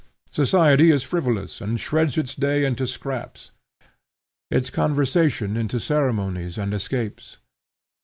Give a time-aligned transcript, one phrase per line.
[0.31, 3.51] Society is frivolous, and shreds its day into scraps,
[4.49, 7.37] its conversation into ceremonies and escapes.